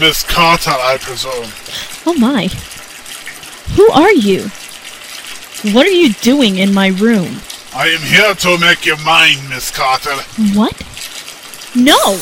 [0.00, 1.50] Miss Carter, I presume.
[2.06, 2.46] Oh my.
[3.74, 4.42] Who are you?
[5.74, 7.40] What are you doing in my room?
[7.74, 10.14] I am here to make you mine, Miss Carter.
[10.54, 10.76] What?
[11.74, 12.16] No!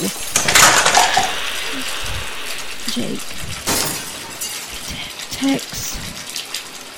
[2.92, 3.20] Jake.
[5.30, 5.96] Tex.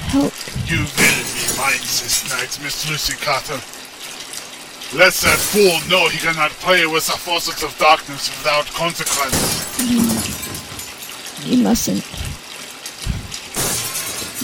[0.07, 0.33] Help.
[0.71, 3.61] You will be mine this night, Miss Lucy Carter.
[4.97, 9.69] Let that fool know he cannot play with the forces of darkness without consequence.
[11.49, 12.05] You mustn't.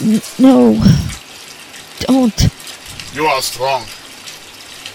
[0.01, 0.73] N- no.
[1.99, 2.49] Don't.
[3.13, 3.85] You are strong,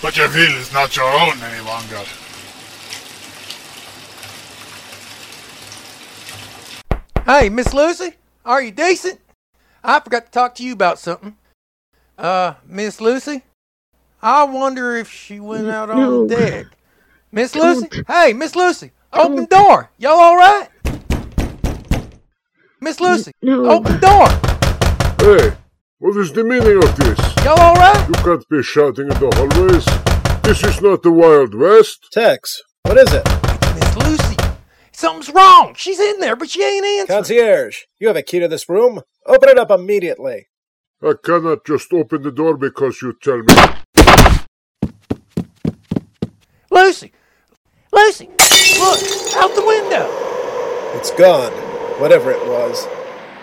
[0.03, 2.03] but your will is not your own any longer.
[7.27, 8.15] Hey, Miss Lucy,
[8.45, 9.21] are you decent?
[9.85, 11.37] I forgot to talk to you about something.
[12.19, 13.43] Uh, Miss Lucy,
[14.21, 16.23] I wonder if she went out No.
[16.23, 16.67] on deck.
[17.31, 19.91] Miss Lucy, hey, Miss Lucy, open door.
[19.99, 20.69] Y'all all right?
[22.83, 23.73] Miss Lucy, no.
[23.73, 24.27] open door.
[25.19, 25.53] Hey,
[25.99, 27.45] what is the meaning of this?
[27.45, 28.09] Y'all all right?
[28.09, 29.85] You can't be shouting in the hallways.
[30.43, 32.09] This is not the Wild West.
[32.11, 33.23] Tex, what is it?
[33.75, 34.37] Miss Lucy,
[34.93, 35.75] something's wrong.
[35.77, 37.19] She's in there, but she ain't answering.
[37.19, 39.03] Concierge, you have a key to this room.
[39.27, 40.49] Open it up immediately.
[41.03, 43.55] I cannot just open the door because you tell me.
[46.71, 47.13] Lucy,
[47.93, 48.29] Lucy,
[48.79, 49.01] look
[49.37, 50.09] out the window.
[50.97, 51.53] It's gone,
[52.01, 52.87] whatever it was.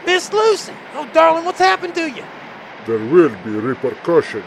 [0.05, 2.23] Miss Lucy, oh darling, what's happened to you?
[2.85, 4.45] There will be repercussions.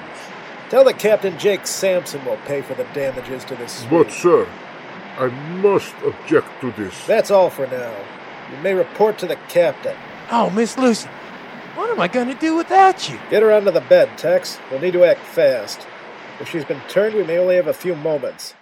[0.70, 3.84] Tell the Captain Jake Sampson will pay for the damages to this.
[3.90, 4.48] But, sir,
[5.18, 5.26] I
[5.60, 7.06] must object to this.
[7.06, 7.94] That's all for now.
[8.50, 9.96] You may report to the captain.
[10.30, 11.08] Oh, Miss Lucy,
[11.74, 13.18] what am I going to do without you?
[13.30, 14.58] Get her onto the bed, Tex.
[14.70, 15.86] We'll need to act fast.
[16.40, 18.54] If she's been turned, we may only have a few moments.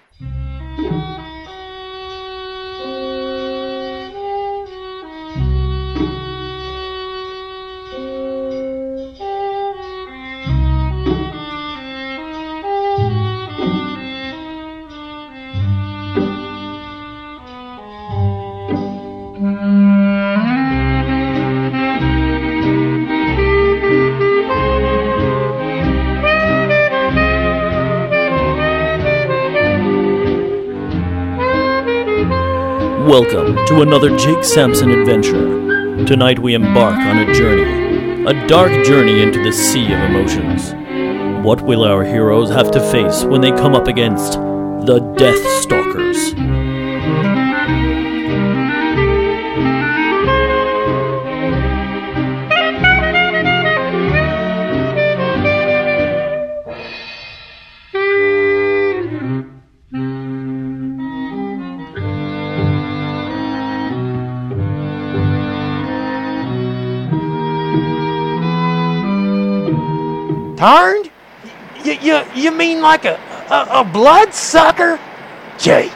[33.08, 36.04] Welcome to another Jake Sampson adventure.
[36.04, 40.74] Tonight we embark on a journey, a dark journey into the sea of emotions.
[41.42, 46.27] What will our heroes have to face when they come up against the Death Stalkers?
[70.58, 71.10] Turned?
[71.84, 73.14] You, you, you mean like a,
[73.48, 74.98] a, a bloodsucker?
[75.56, 75.92] Jake,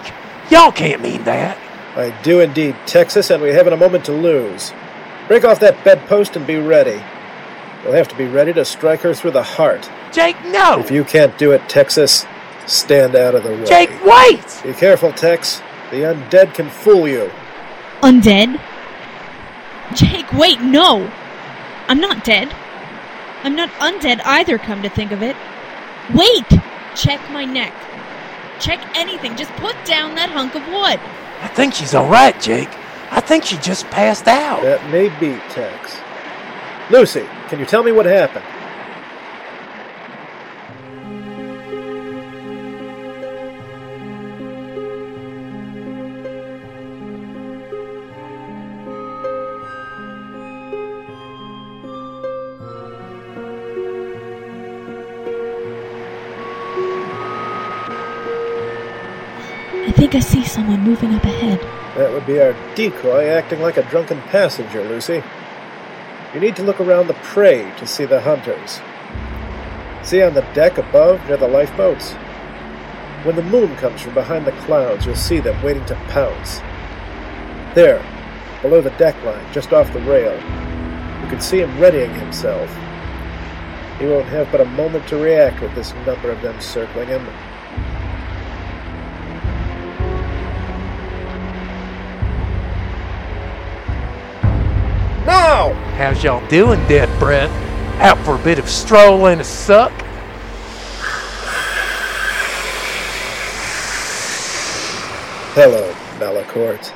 [0.51, 1.59] y'all can't mean that.
[1.97, 4.73] I do indeed, Texas, and we haven't a moment to lose.
[5.27, 7.03] Break off that bedpost and be ready.
[7.83, 9.91] You'll have to be ready to strike her through the heart.
[10.13, 10.79] Jake, no!
[10.79, 12.25] If you can't do it, Texas,
[12.67, 13.65] stand out of the way.
[13.65, 14.63] Jake, wait!
[14.63, 15.61] Be careful, Tex.
[15.91, 17.31] The undead can fool you.
[18.01, 18.61] Undead?
[19.95, 21.11] Jake, wait, no!
[21.89, 22.55] I'm not dead.
[23.43, 25.37] I'm not undead either, come to think of it.
[26.15, 26.47] Wait!
[26.95, 27.73] Check my neck.
[28.61, 29.37] Check anything.
[29.37, 31.01] Just put down that hunk of wood.
[31.41, 32.69] I think she's alright, Jake.
[33.11, 34.63] I think she just passed out.
[34.63, 35.97] That may be, Tex.
[36.91, 38.45] Lucy, can you tell me what happened?
[60.13, 61.59] Think I see someone moving up ahead.
[61.97, 65.23] That would be our decoy acting like a drunken passenger, Lucy.
[66.35, 68.81] You need to look around the prey to see the hunters.
[70.07, 72.13] See on the deck above near the lifeboats?
[73.25, 76.59] When the moon comes from behind the clouds, you'll see them waiting to pounce.
[77.75, 78.05] There,
[78.61, 82.69] below the deck line, just off the rail, you can see him readying himself.
[83.99, 87.27] He won't have but a moment to react with this number of them circling him.
[95.97, 97.51] How's y'all doing, Dead Brett?
[98.01, 99.93] Out for a bit of stroll and a suck?
[105.53, 106.89] Hello, Malacourt.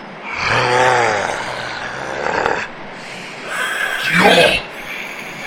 [4.08, 4.62] You!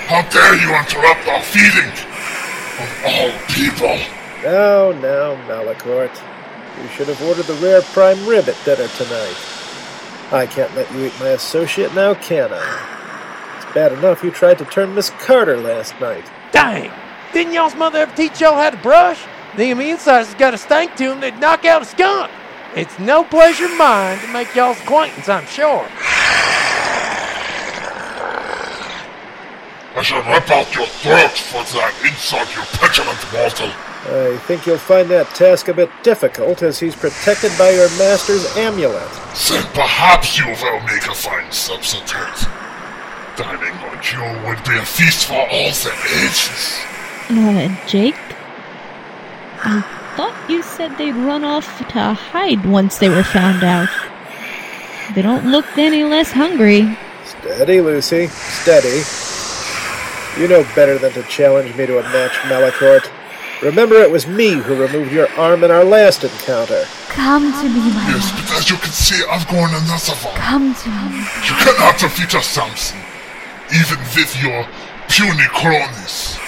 [0.06, 1.90] How dare you interrupt our feeding
[2.78, 3.98] of all people?
[4.44, 6.16] Now, now, Malacourt.
[6.80, 9.36] You should have ordered the rare prime rib at dinner tonight.
[10.30, 12.99] I can't let you eat my associate now, can I?
[13.70, 16.28] It's bad enough you tried to turn Miss Carter last night.
[16.50, 16.90] Dang!
[17.32, 19.22] Didn't y'all's mother ever teach y'all how to brush?
[19.56, 22.32] Them insiders got a stank to to 'em that'd knock out a skunk.
[22.74, 25.86] It's no pleasure of mine to make y'all's acquaintance, I'm sure.
[29.94, 33.70] I shall rip out your throat for that insult, you petulant mortal.
[34.04, 38.56] I think you'll find that task a bit difficult, as he's protected by your master's
[38.56, 39.12] amulet.
[39.48, 42.48] Then perhaps you will make a fine substitute.
[43.40, 46.78] Dining on you would be a feast for all the ages.
[47.30, 48.14] Uh, Jake?
[49.64, 49.80] I
[50.14, 53.88] thought you said they'd run off to hide once they were found out.
[55.14, 56.98] They don't look any less hungry.
[57.24, 59.00] Steady, Lucy, steady.
[60.38, 63.10] You know better than to challenge me to a match, Malacourt.
[63.62, 66.84] Remember, it was me who removed your arm in our last encounter.
[67.08, 70.36] Come to me, my Yes, but as you can see, I've gone another one.
[70.36, 71.18] Come to me.
[71.48, 73.00] You cannot defeat us, Sampson,
[73.72, 74.66] even with your
[75.08, 76.38] puny cronies.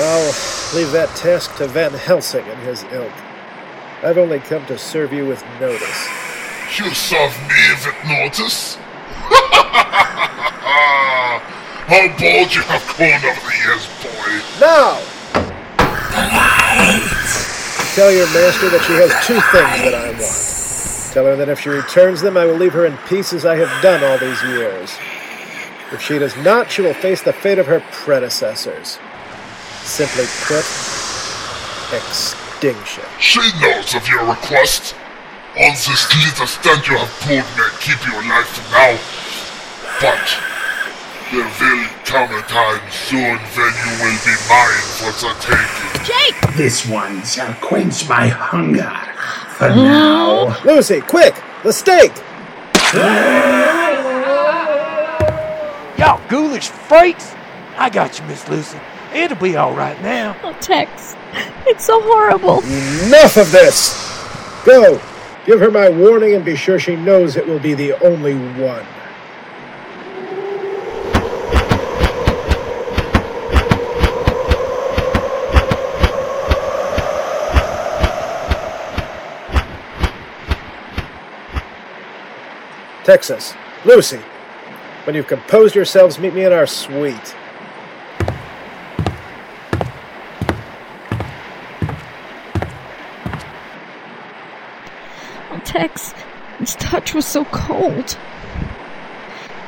[0.00, 0.32] I'll
[0.74, 3.12] leave that task to Van Helsing and his ilk.
[4.02, 6.08] I've only come to serve you with notice.
[6.78, 8.76] You serve me with notice?
[11.88, 14.40] How bold you have grown over the years, boy.
[14.60, 15.00] Now!
[17.94, 20.57] Tell your master that she has two things that I want.
[21.12, 23.56] Tell her that if she returns them, I will leave her in peace as I
[23.56, 24.92] have done all these years.
[25.90, 28.98] If she does not, she will face the fate of her predecessors.
[29.82, 30.64] Simply put,
[31.96, 33.04] extinction.
[33.18, 34.94] She knows of your request.
[35.56, 39.00] On this little stunt you have pulled may keep you alive for now.
[40.04, 40.28] But
[41.32, 46.04] there will come a time soon when you will be mine for the taking.
[46.04, 46.56] Jake!
[46.56, 49.07] This one shall quench my hunger.
[49.58, 51.34] For now, Lucy, quick!
[51.64, 52.12] The stake!
[55.98, 57.34] Y'all ghoulish freaks!
[57.76, 58.78] I got you, Miss Lucy.
[59.12, 60.36] It'll be all right now.
[60.44, 61.16] Oh, Tex.
[61.66, 62.60] It's so horrible.
[63.08, 64.24] Enough of this!
[64.64, 65.00] Go!
[65.44, 68.86] Give her my warning and be sure she knows it will be the only one.
[83.08, 83.54] Texas,
[83.86, 84.20] Lucy,
[85.04, 87.34] when you've composed yourselves, meet me in our suite.
[95.50, 96.12] Oh, Tex.
[96.58, 98.18] His touch was so cold.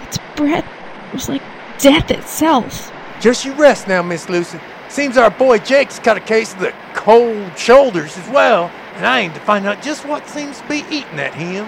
[0.02, 0.70] Its breath
[1.14, 1.40] was like
[1.78, 2.92] death itself.
[3.22, 4.60] Just you rest now, Miss Lucy.
[4.90, 9.20] Seems our boy Jake's got a case of the cold shoulders as well, and I
[9.20, 11.66] aim to find out just what seems to be eating at him.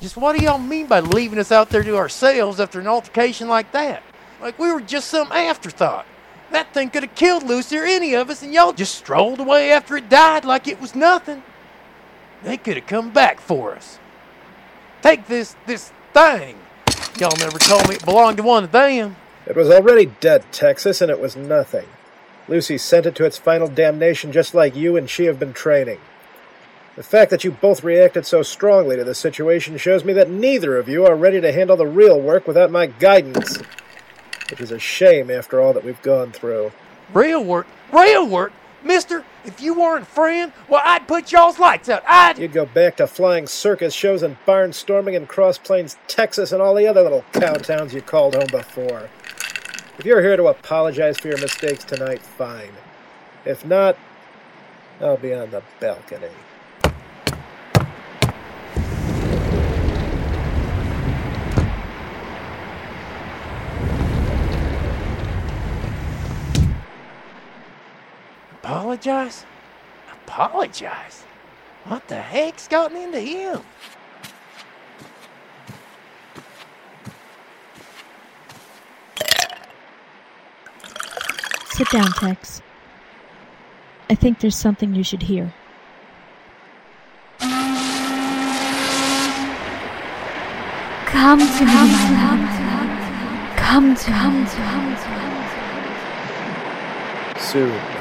[0.00, 3.48] Just what do y'all mean by leaving us out there to ourselves after an altercation
[3.48, 4.02] like that?
[4.40, 6.06] Like we were just some afterthought.
[6.50, 9.70] That thing could have killed Lucy or any of us, and y'all just strolled away
[9.70, 11.42] after it died like it was nothing.
[12.42, 13.98] They could have come back for us.
[15.02, 16.56] Take this this thing.
[17.18, 19.16] Y'all never told me it belonged to one of them.
[19.46, 21.86] It was already dead, Texas, and it was nothing.
[22.48, 25.98] Lucy sent it to its final damnation just like you and she have been training.
[27.00, 30.76] The fact that you both reacted so strongly to the situation shows me that neither
[30.76, 33.56] of you are ready to handle the real work without my guidance.
[34.50, 36.72] Which is a shame after all that we've gone through.
[37.14, 38.52] Real work, real work,
[38.84, 39.24] Mister.
[39.46, 42.02] If you weren't a friend, well, I'd put y'all's lights out.
[42.06, 42.38] I'd.
[42.38, 46.74] You'd go back to flying circus shows and barnstorming in Cross Plains, Texas, and all
[46.74, 49.08] the other little cow towns you called home before.
[49.98, 52.72] If you're here to apologize for your mistakes tonight, fine.
[53.46, 53.96] If not,
[55.00, 56.28] I'll be on the balcony.
[68.90, 69.46] apologize?
[70.26, 71.22] Apologize?
[71.84, 73.60] What the heck's gotten into him?
[81.70, 82.62] Sit down, Tex.
[84.10, 85.54] I think there's something you should hear.
[91.06, 93.56] Come to come me, my love.
[93.56, 94.46] Come to come me.
[94.46, 95.10] To, come to
[97.40, 97.99] Soon,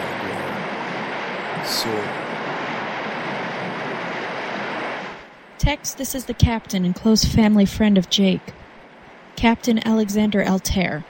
[1.69, 2.29] my dear.
[5.57, 8.53] Tex, this is the captain and close family friend of Jake.
[9.35, 11.05] Captain Alexander Altair.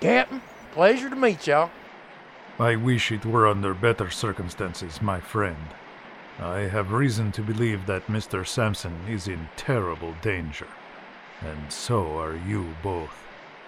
[0.00, 1.70] Captain, pleasure to meet y'all.
[2.58, 5.56] I wish it were under better circumstances, my friend.
[6.38, 8.46] I have reason to believe that Mr.
[8.46, 10.68] Sampson is in terrible danger.
[11.40, 13.10] And so are you both.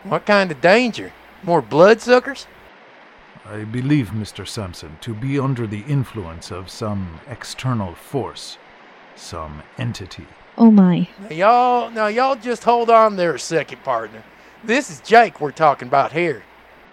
[0.05, 1.13] What kind of danger?
[1.43, 2.47] More bloodsuckers?
[3.45, 4.47] I believe Mr.
[4.47, 8.57] Sampson to be under the influence of some external force,
[9.17, 10.27] some entity.
[10.57, 11.09] Oh my.
[11.19, 14.23] Now y'all, now y'all just hold on there a second, partner.
[14.63, 16.45] This is Jake we're talking about here.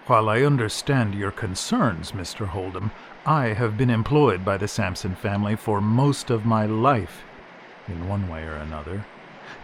[0.06, 2.48] While I understand your concerns, Mr.
[2.48, 2.90] Hold'em,
[3.24, 7.22] I have been employed by the Sampson family for most of my life,
[7.86, 9.06] in one way or another.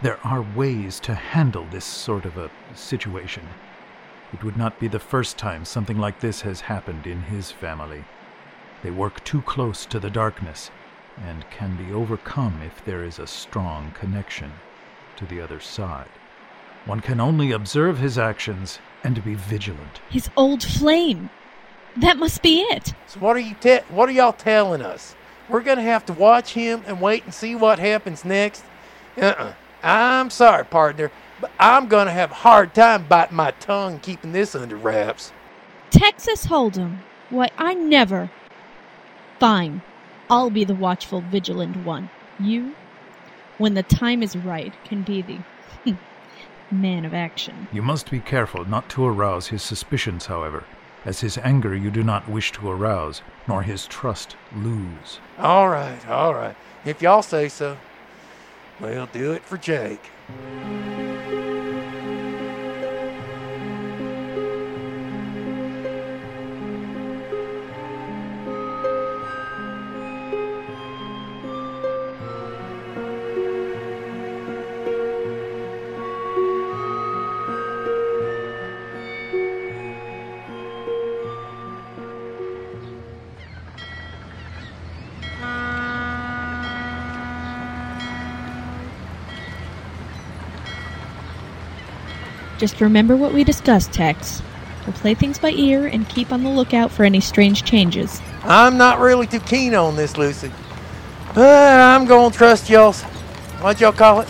[0.01, 3.45] There are ways to handle this sort of a situation.
[4.33, 8.03] It would not be the first time something like this has happened in his family.
[8.83, 10.69] They work too close to the darkness
[11.25, 14.51] and can be overcome if there is a strong connection
[15.15, 16.09] to the other side.
[16.85, 19.99] One can only observe his actions and be vigilant.
[20.09, 21.29] His old flame.
[21.95, 22.93] That must be it.
[23.07, 25.15] So what are you te- what are y'all telling us?
[25.49, 28.63] We're gonna have to watch him and wait and see what happens next?
[29.19, 29.53] Uh-uh.
[29.83, 34.55] I'm sorry, partner, but I'm gonna have a hard time biting my tongue keeping this
[34.55, 35.31] under wraps.
[35.89, 36.97] Texas Hold'em.
[37.29, 38.29] Why, I never.
[39.39, 39.81] Fine.
[40.29, 42.09] I'll be the watchful, vigilant one.
[42.39, 42.75] You,
[43.57, 45.95] when the time is right, can be the
[46.71, 47.67] man of action.
[47.71, 50.63] You must be careful not to arouse his suspicions, however,
[51.05, 55.19] as his anger you do not wish to arouse, nor his trust lose.
[55.37, 56.55] All right, all right.
[56.85, 57.77] If y'all say so,
[58.79, 60.11] we'll do it for Jake.
[60.27, 61.56] thank you
[92.57, 94.41] Just remember what we discussed, Tex.
[94.85, 98.21] We'll play things by ear and keep on the lookout for any strange changes.
[98.43, 100.51] I'm not really too keen on this, Lucy.
[101.35, 103.03] But I'm gonna trust y'all's
[103.61, 104.29] what y'all call it?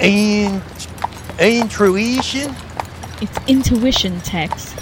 [0.00, 0.62] In
[1.38, 2.54] intuition?
[3.20, 4.74] It's intuition, Tex.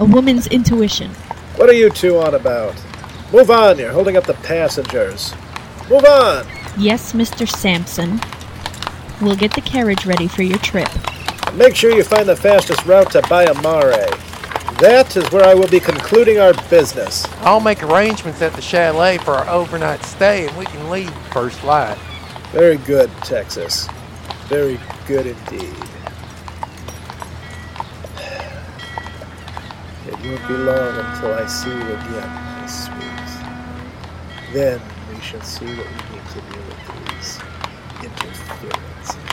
[0.00, 1.10] A woman's intuition.
[1.56, 2.74] What are you two on about?
[3.32, 5.34] Move on, you're holding up the passengers.
[5.88, 6.46] Move on!
[6.76, 7.48] Yes, Mr.
[7.48, 8.20] Sampson.
[9.20, 10.88] We'll get the carriage ready for your trip.
[11.54, 14.08] Make sure you find the fastest route to Bayamare.
[14.78, 17.26] That is where I will be concluding our business.
[17.40, 21.64] I'll make arrangements at the chalet for our overnight stay and we can leave first
[21.64, 21.98] light.
[22.52, 23.88] Very good, Texas.
[24.46, 25.74] Very good indeed.
[30.06, 33.18] It won't be long until I see you again, my sweet.
[34.52, 34.80] Then
[35.12, 37.40] we shall see what we need to do with these
[38.04, 39.27] interferences.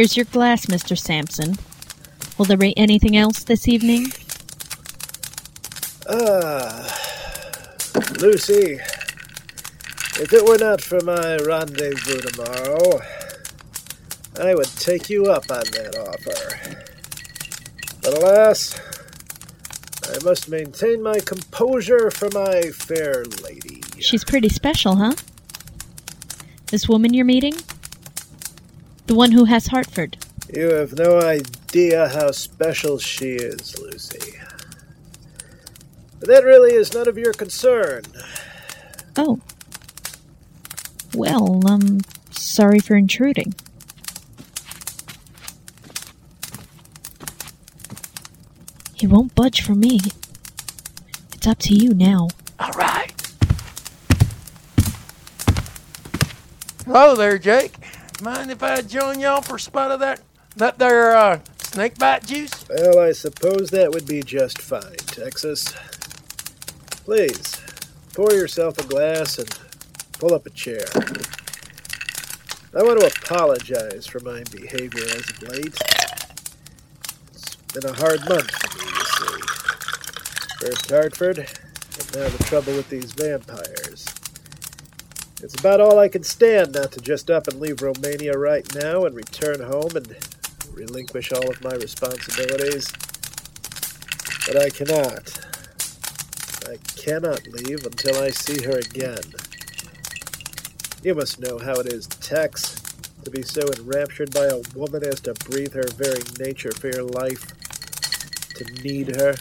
[0.00, 0.98] Here's your glass, Mr.
[0.98, 1.58] Sampson.
[2.38, 4.06] Will there be anything else this evening?
[6.08, 6.88] Ah,
[8.18, 8.78] Lucy,
[10.18, 13.02] if it were not for my rendezvous tomorrow,
[14.40, 16.78] I would take you up on that offer.
[18.00, 18.80] But alas,
[20.08, 23.82] I must maintain my composure for my fair lady.
[23.98, 25.12] She's pretty special, huh?
[26.68, 27.52] This woman you're meeting?
[29.10, 30.24] The one who has Hartford.
[30.54, 34.38] You have no idea how special she is, Lucy.
[36.20, 38.02] But that really is none of your concern.
[39.16, 39.40] Oh.
[41.12, 43.52] Well, um, sorry for intruding.
[48.94, 49.98] He won't budge for me.
[51.34, 52.28] It's up to you now.
[52.60, 53.12] All right.
[56.86, 57.74] Hello there, Jake.
[58.20, 60.20] Mind if I join y'all for a spot of that
[60.56, 62.66] that there uh, snake bite juice?
[62.68, 65.72] Well, I suppose that would be just fine, Texas.
[67.04, 67.58] Please,
[68.12, 69.48] pour yourself a glass and
[70.18, 70.84] pull up a chair.
[72.76, 75.78] I want to apologize for my behavior as of late.
[77.32, 80.66] It's been a hard month for me, you see.
[80.66, 84.19] First Hartford, and now the trouble with these vampires.
[85.42, 89.06] It's about all I can stand not to just up and leave Romania right now
[89.06, 90.14] and return home and
[90.74, 92.92] relinquish all of my responsibilities.
[94.46, 95.40] But I cannot.
[96.68, 99.22] I cannot leave until I see her again.
[101.02, 102.74] You must know how it is, Tex,
[103.24, 107.04] to be so enraptured by a woman as to breathe her very nature for your
[107.04, 107.46] life,
[108.56, 109.36] to need her,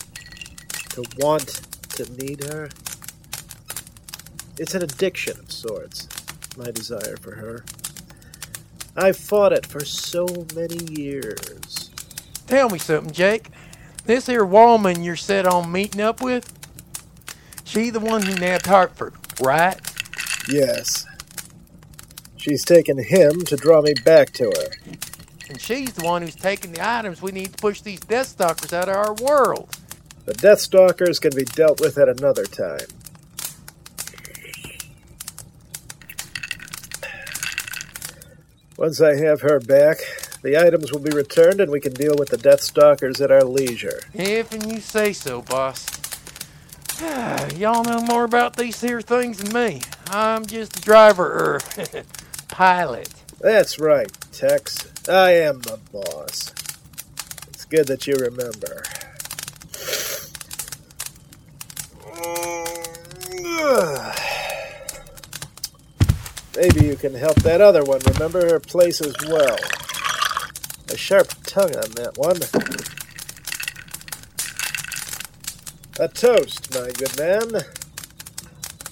[0.92, 2.70] to want to need her.
[4.60, 6.10] It's an addiction of sorts,
[6.58, 7.64] my desire for her.
[8.98, 11.90] I've fought it for so many years.
[12.46, 13.52] Tell me something, Jake.
[14.04, 16.52] This here woman you're set on meeting up with,
[17.64, 19.80] she the one who nabbed Hartford, right?
[20.50, 21.06] Yes.
[22.36, 24.94] She's taken him to draw me back to her.
[25.48, 28.90] And she's the one who's taking the items we need to push these Deathstalkers out
[28.90, 29.70] of our world.
[30.26, 32.88] The Deathstalkers can be dealt with at another time.
[38.80, 39.98] Once I have her back,
[40.42, 43.44] the items will be returned and we can deal with the Death Stalkers at our
[43.44, 44.00] leisure.
[44.14, 45.86] If and you say so, boss.
[47.58, 49.82] Y'all know more about these here things than me.
[50.08, 52.04] I'm just a driver or er,
[52.48, 53.10] pilot.
[53.42, 54.90] That's right, Tex.
[55.10, 56.54] I am the boss.
[57.50, 58.84] It's good that you remember.
[66.60, 69.58] Maybe you can help that other one remember her place as well.
[70.90, 72.36] A sharp tongue on that one.
[76.02, 77.64] A toast, my good man.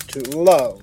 [0.08, 0.82] To love.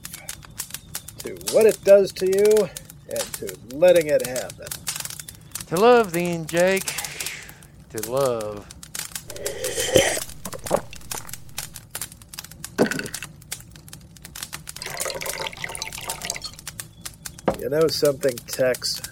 [1.20, 2.68] To what it does to you,
[3.08, 4.66] and to letting it happen.
[5.68, 6.92] To love, then, Jake.
[7.96, 8.73] To love.
[17.74, 19.02] Know something, Tex?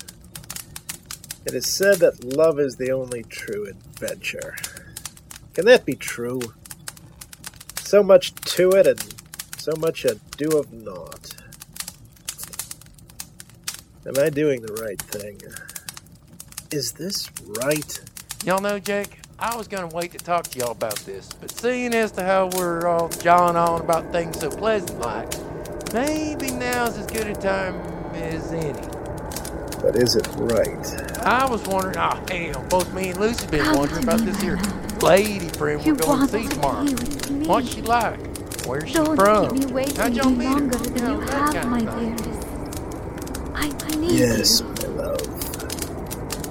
[1.44, 4.55] It is said that love is the only true adventure.
[5.55, 6.40] Can that be true?
[7.81, 9.14] So much to it and
[9.59, 11.35] so much ado of naught.
[14.07, 15.40] Am I doing the right thing?
[16.70, 17.33] Is this
[17.64, 18.01] right?
[18.44, 21.51] Y'all know, Jake, I was going to wait to talk to y'all about this, but
[21.51, 25.33] seeing as to how we're all jawing on about things so pleasant like,
[25.92, 27.91] maybe now's as good a time
[28.22, 28.88] as any.
[29.82, 30.87] But is it right?
[31.20, 34.58] I was wondering, oh, hell, both me and Lucy been wondering about this here
[35.00, 36.85] lady friend we're going to see to tomorrow.
[36.85, 37.46] be with me.
[37.46, 38.20] What's she like?
[38.66, 39.48] Where's she Don't from?
[39.48, 40.62] keep me waiting How'd y'all any meet her?
[40.62, 42.16] longer You than know, you that have, kind my of thing.
[42.16, 42.48] dearest.
[43.54, 44.62] I, I need Yes, you.
[44.62, 45.20] my love.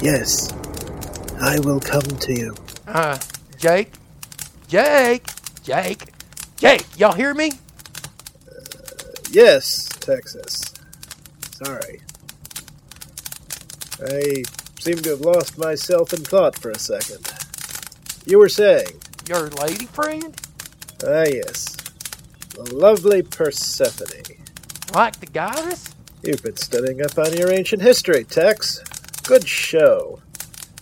[0.02, 0.54] Yes.
[1.42, 2.56] I will come to you.
[2.88, 3.20] Uh,
[3.58, 3.94] Jake?
[4.68, 5.26] Jake?
[5.64, 6.10] Jake?
[6.58, 7.54] Jake, y'all hear me?
[9.32, 10.71] Yes, Texas.
[11.64, 12.02] Sorry.
[14.04, 14.44] I
[14.80, 17.32] seem to have lost myself in thought for a second.
[18.26, 18.88] You were saying?
[19.28, 20.36] Your lady friend?
[21.04, 21.76] Ah, yes.
[22.56, 24.38] The lovely Persephone.
[24.94, 25.94] Like the goddess?
[26.24, 28.80] You've been studying up on your ancient history, Tex.
[29.24, 30.20] Good show.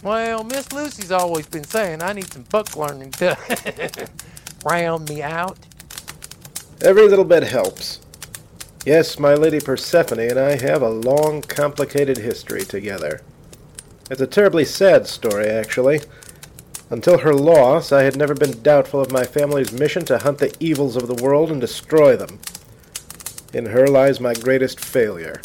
[0.02, 4.10] Well, Miss Lucy's always been saying I need some book learning to
[4.65, 5.58] round me out.
[6.82, 8.00] Every little bit helps.
[8.86, 13.20] Yes, my lady Persephone and I have a long, complicated history together.
[14.10, 16.00] It's a terribly sad story, actually.
[16.89, 20.56] Until her loss, I had never been doubtful of my family's mission to hunt the
[20.62, 22.39] evils of the world and destroy them.
[23.54, 25.42] In her lies my greatest failure.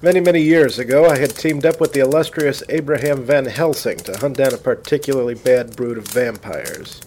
[0.00, 4.16] Many, many years ago, I had teamed up with the illustrious Abraham Van Helsing to
[4.16, 7.00] hunt down a particularly bad brood of vampires.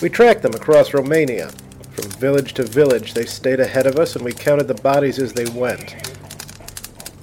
[0.00, 1.50] We tracked them across Romania.
[1.98, 5.32] From village to village, they stayed ahead of us, and we counted the bodies as
[5.32, 5.96] they went.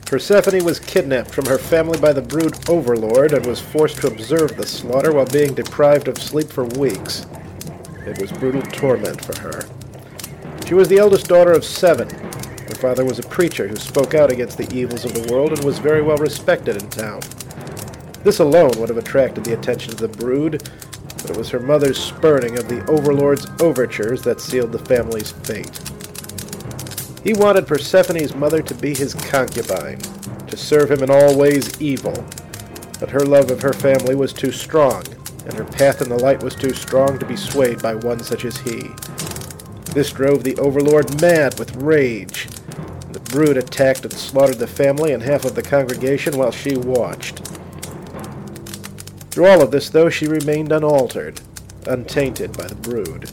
[0.05, 4.57] Persephone was kidnapped from her family by the brood overlord and was forced to observe
[4.57, 7.25] the slaughter while being deprived of sleep for weeks.
[8.05, 9.61] It was brutal torment for her.
[10.67, 12.09] She was the eldest daughter of seven.
[12.09, 15.63] Her father was a preacher who spoke out against the evils of the world and
[15.63, 17.21] was very well respected in town.
[18.25, 20.69] This alone would have attracted the attention of the brood,
[21.25, 25.79] but it was her mother's spurning of the overlord's overtures that sealed the family's fate.
[27.23, 29.97] He wanted Persephone's mother to be his concubine,
[30.45, 32.13] to serve him in all ways evil,
[32.99, 35.03] but her love of her family was too strong,
[35.47, 38.45] and her path in the light was too strong to be swayed by one such
[38.45, 38.83] as he.
[39.93, 42.47] This drove the overlord mad with rage.
[43.11, 47.44] The brood attacked and slaughtered the family and half of the congregation while she watched.
[49.35, 51.41] Through all of this, though, she remained unaltered,
[51.87, 53.27] untainted by the brood.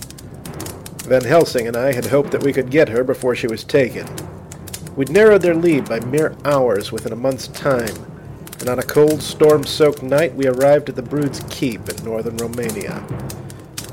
[1.05, 4.09] Van Helsing and I had hoped that we could get her before she was taken.
[4.97, 7.95] We'd narrowed their lead by mere hours within a month's time,
[8.59, 13.07] and on a cold, storm-soaked night we arrived at the brood's keep in northern Romania.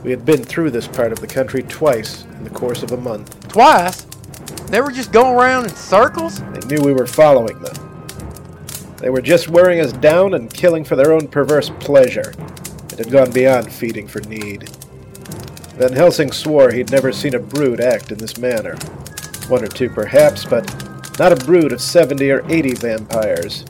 [0.03, 2.97] We had been through this part of the country twice in the course of a
[2.97, 3.47] month.
[3.49, 4.07] Twice?
[4.71, 6.41] They were just going around in circles?
[6.41, 7.88] They knew we were following them.
[8.99, 12.33] They were just wearing us down and killing for their own perverse pleasure.
[12.91, 14.69] It had gone beyond feeding for need.
[15.77, 18.75] Van Helsing swore he'd never seen a brood act in this manner.
[19.47, 20.67] One or two perhaps, but
[21.17, 23.65] not a brood of 70 or 80 vampires.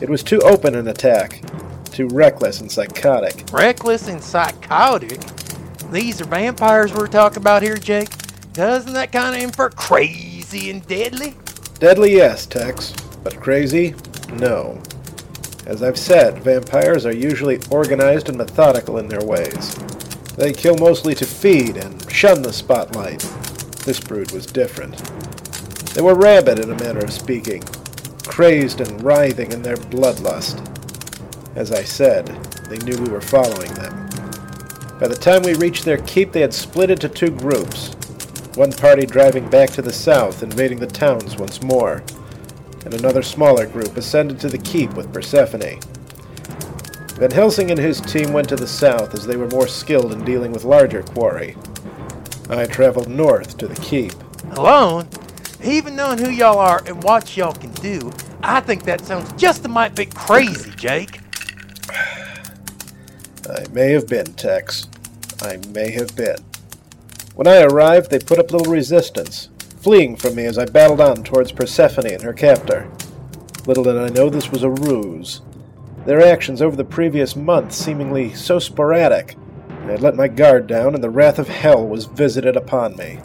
[0.00, 1.42] It was too open an attack,
[1.92, 3.44] too reckless and psychotic.
[3.52, 5.20] Reckless and psychotic?
[5.92, 8.08] These are vampires we're talking about here, Jake?
[8.52, 11.36] Doesn't that kind of infer crazy and deadly?
[11.78, 13.94] Deadly, yes, Tex, but crazy,
[14.32, 14.80] no.
[15.66, 19.74] As I've said, vampires are usually organized and methodical in their ways.
[20.36, 23.20] They kill mostly to feed and shun the spotlight.
[23.84, 24.96] This brood was different.
[25.94, 27.62] They were rabid, in a manner of speaking,
[28.26, 30.66] crazed and writhing in their bloodlust.
[31.56, 32.26] As I said,
[32.68, 34.08] they knew we were following them.
[35.00, 37.94] By the time we reached their keep, they had split into two groups.
[38.54, 42.02] One party driving back to the south, invading the towns once more,
[42.84, 45.80] and another smaller group ascended to the keep with Persephone.
[47.20, 50.24] Van Helsing and his team went to the south as they were more skilled in
[50.24, 51.54] dealing with larger quarry.
[52.48, 54.12] I traveled north to the keep.
[54.52, 55.06] Alone?
[55.62, 58.10] Even knowing who y'all are and what y'all can do,
[58.42, 61.20] I think that sounds just a mite bit crazy, Jake.
[61.90, 64.88] I may have been, Tex.
[65.42, 66.38] I may have been.
[67.34, 69.48] When I arrived, they put up little resistance,
[69.80, 72.90] fleeing from me as I battled on towards Persephone and her captor.
[73.66, 75.40] Little did I know this was a ruse.
[76.04, 79.36] Their actions over the previous month seemingly so sporadic.
[79.68, 83.18] I had let my guard down, and the wrath of hell was visited upon me.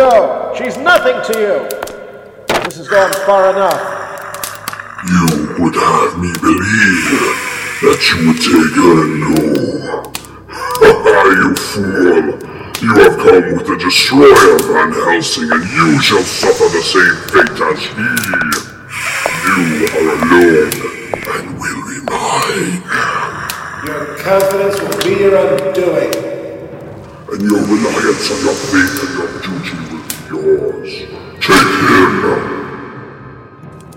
[0.00, 0.54] Go.
[0.56, 1.54] She's nothing to you.
[2.64, 3.80] This has gone far enough.
[5.12, 5.24] You
[5.60, 7.36] would have me believe
[7.84, 9.36] that you would take her no.
[11.40, 12.26] you fool!
[12.80, 17.60] You have come with the destroyer Van Helsing, and you shall suffer the same fate
[17.60, 18.08] as he.
[19.44, 19.60] You
[19.96, 20.72] are alone,
[21.28, 22.80] and will be mine.
[23.86, 26.29] Your confidence will be your undoing.
[27.32, 30.92] And your reliance on your faith and your duty will be yours.
[31.40, 32.50] Take him!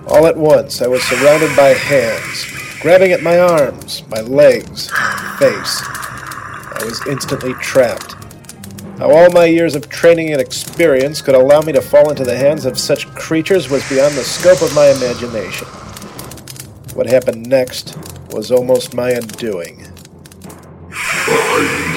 [0.06, 2.46] All at once, I was surrounded by hands,
[2.80, 5.82] grabbing at my arms, my legs, my face.
[5.84, 8.14] I was instantly trapped.
[9.00, 12.38] How all my years of training and experience could allow me to fall into the
[12.38, 15.68] hands of such creatures was beyond the scope of my imagination.
[16.94, 17.98] What happened next
[18.32, 19.83] was almost my undoing.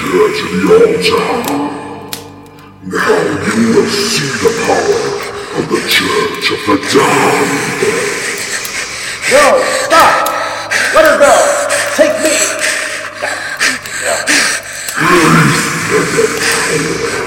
[0.06, 1.26] Bind to the altar.
[2.84, 3.18] Now
[3.56, 5.02] you will see the power
[5.58, 7.50] of the Church of the Damned.
[9.32, 9.44] No!
[9.84, 10.14] Stop!
[10.94, 11.34] Let her go!
[11.96, 12.34] Take me!
[15.96, 17.25] defilement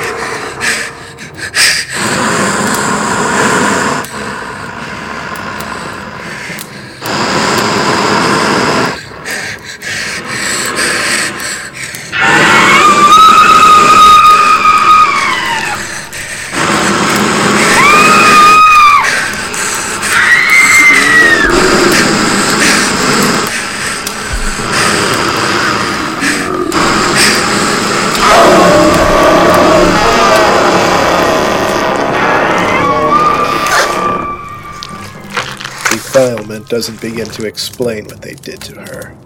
[36.69, 39.17] doesn't begin to explain what they did to her.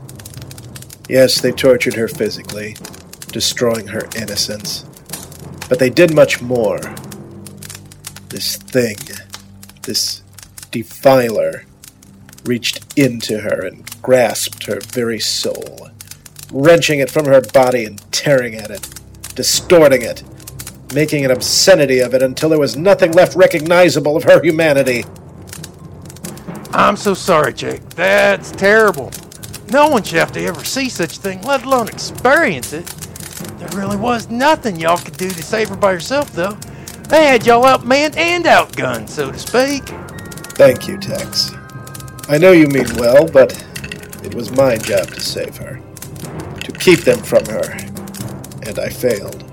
[1.09, 2.75] Yes, they tortured her physically,
[3.27, 4.85] destroying her innocence.
[5.67, 6.79] But they did much more.
[8.29, 8.95] This thing,
[9.83, 10.23] this
[10.71, 11.65] defiler,
[12.45, 15.89] reached into her and grasped her very soul,
[16.51, 18.89] wrenching it from her body and tearing at it,
[19.35, 20.23] distorting it,
[20.93, 25.03] making an obscenity of it until there was nothing left recognizable of her humanity.
[26.73, 27.87] I'm so sorry, Jake.
[27.91, 29.11] That's terrible.
[29.71, 32.85] No one should have to ever see such a thing, let alone experience it.
[33.57, 36.57] There really was nothing y'all could do to save her by yourself, though.
[37.09, 39.83] They had y'all outmanned and outgunned, so to speak.
[40.57, 41.51] Thank you, Tex.
[42.27, 43.53] I know you mean well, but
[44.23, 45.79] it was my job to save her.
[46.63, 47.71] To keep them from her.
[48.63, 49.43] And I failed.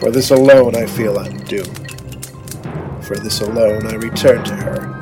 [0.00, 1.90] For this alone I feel I'm doomed.
[3.04, 4.95] For this alone I return to her.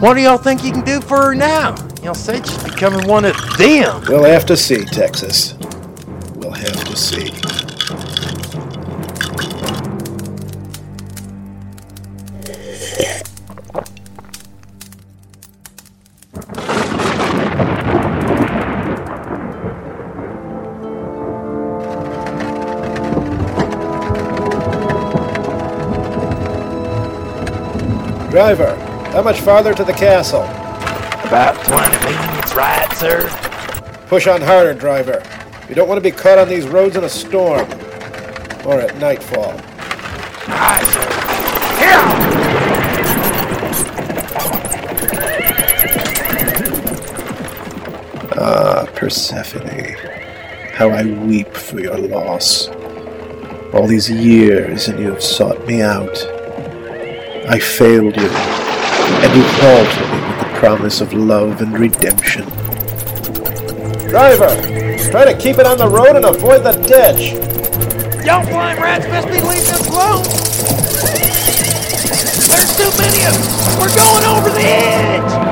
[0.00, 1.74] What do y'all think you can do for her now?
[2.04, 4.00] Y'all said she's becoming one of them.
[4.08, 5.54] We'll have to see, Texas.
[6.36, 7.32] We'll have to see.
[28.30, 28.77] Driver,
[29.18, 30.44] how much farther to the castle?
[31.26, 33.28] About 20 minutes, right, sir?
[34.06, 35.20] Push on harder, driver.
[35.68, 37.68] You don't want to be caught on these roads in a storm.
[38.64, 39.60] Or at nightfall.
[40.46, 41.02] Aye, sir.
[41.80, 41.98] Here!
[48.40, 49.96] Ah, Persephone.
[50.74, 52.68] How I weep for your loss.
[53.74, 56.16] All these years, and you have sought me out.
[57.48, 58.57] I failed you,
[59.24, 62.44] and you called to me with the promise of love and redemption.
[64.08, 64.54] Driver,
[65.10, 67.32] try to keep it on the road and avoid the ditch.
[68.24, 70.22] Y'all flying rats best be leaving us alone.
[72.48, 73.80] There's too many of them.
[73.80, 75.47] We're going over the edge.